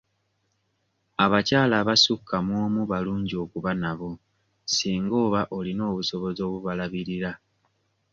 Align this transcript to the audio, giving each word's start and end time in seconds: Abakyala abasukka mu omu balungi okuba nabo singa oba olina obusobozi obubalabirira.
Abakyala 1.23 1.73
abasukka 1.81 2.35
mu 2.45 2.53
omu 2.65 2.81
balungi 2.91 3.35
okuba 3.43 3.71
nabo 3.81 4.09
singa 4.75 5.15
oba 5.25 5.41
olina 5.57 5.81
obusobozi 5.91 6.39
obubalabirira. 6.47 7.31